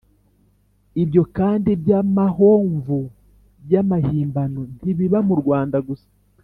[1.03, 2.99] ibyo kandi by’amahomvu
[3.71, 6.09] y’amahimbano ntibiba mu rwanda gusa